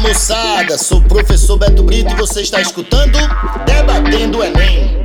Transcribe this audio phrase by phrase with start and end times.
[0.00, 3.18] moçada, sou o professor Beto Brito e você está escutando
[3.64, 4.98] Debatendo Enem.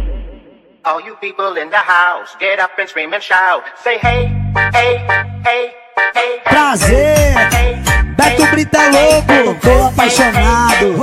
[0.84, 3.64] All you people in the house, get up and scream and shout.
[3.84, 4.32] Say hey,
[4.74, 4.98] hey,
[5.46, 5.74] hey,
[6.16, 6.40] hey.
[6.44, 7.34] Prazer,
[8.16, 11.02] Beto Brito é louco, tô apaixonado.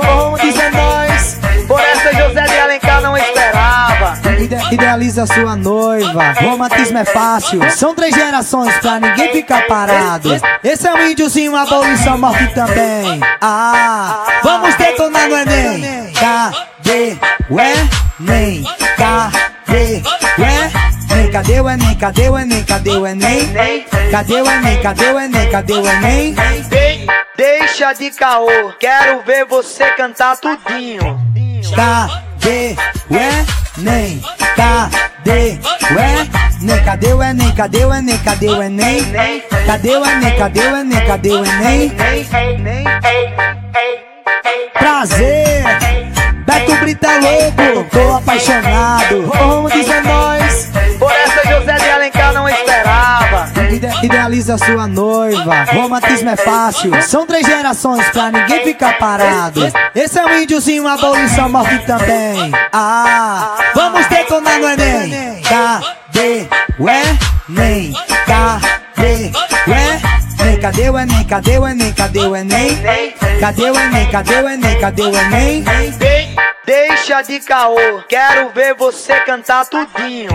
[4.73, 7.59] Idealiza sua noiva, romantismo é fácil.
[7.71, 10.29] São três gerações pra ninguém ficar parado.
[10.63, 13.19] Esse é um índiozinho, abolição, morte também.
[13.41, 16.11] Ah, vamos detonar no Enem.
[16.13, 17.17] Cadê
[17.49, 18.63] o Enem?
[18.97, 20.01] Cadê
[20.37, 21.31] o Enem?
[21.31, 21.95] Cadê o Enem?
[21.95, 22.63] Cadê o Enem?
[22.63, 23.85] Cadê o Enem?
[24.11, 24.81] Cadê o Enem?
[24.81, 25.49] Cadê o Enem?
[25.49, 26.35] Cadê o Enem?
[26.69, 27.05] Dei-
[27.37, 28.47] deixa de caô,
[28.79, 31.19] quero ver você cantar tudinho.
[31.75, 32.75] Cadê
[33.09, 33.62] o Enem?
[33.77, 34.21] nem,
[34.55, 35.57] cadê
[35.91, 36.43] o é?
[36.61, 39.03] Nem cadê o é, nem cadê o é, nem cadê o é, nem
[39.65, 41.91] Cadê o é, nem cadê o é, nem cadê o é, nem
[44.73, 45.63] Prazer,
[46.45, 49.31] Beto Brita é louco, tô apaixonado.
[54.03, 56.91] Idealiza sua noiva, romantismo é fácil.
[57.03, 59.61] São três gerações pra ninguém ficar parado.
[59.95, 62.51] Esse é um índiozinho, abolição, morte também.
[62.71, 65.41] Ah, vamos detonar no Enem.
[65.43, 66.47] Cadê
[66.79, 67.93] o Enem?
[68.25, 69.31] Cadê
[69.69, 70.59] o Enem?
[70.61, 71.23] Cadê o Enem?
[71.25, 71.93] Cadê o Enem?
[71.93, 72.77] Cadê o Enem?
[73.39, 74.09] Cadê o Enem?
[74.09, 74.79] Cadê o Enem?
[74.79, 75.63] Cadê o Enem?
[75.97, 77.75] Dei- deixa de caô,
[78.07, 80.29] quero ver você cantar tudinho.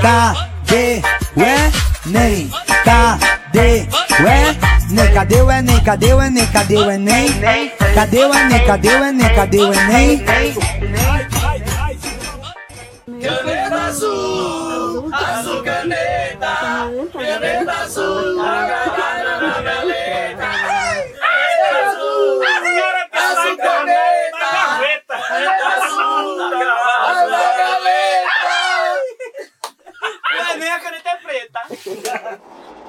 [0.00, 1.02] Cadê
[1.36, 1.89] o Enem?
[2.10, 3.78] Cadê
[4.22, 5.14] o Enem?
[5.14, 5.80] Cadê o Enem?
[5.84, 6.46] Cadê o Enem?
[6.46, 7.28] Cadê o Enem?
[7.94, 8.66] Cadê o Enem?
[8.66, 9.34] Cadê o Enem?
[9.34, 10.24] Cadê o Enem?
[13.20, 15.99] Caneta azul, azul caneta,
[30.64, 31.60] minha caneta é preta.